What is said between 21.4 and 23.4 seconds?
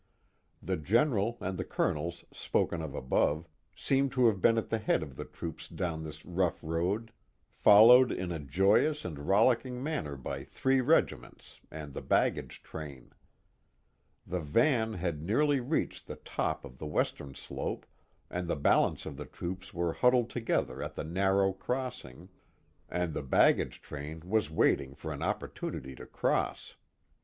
crossing, .ind the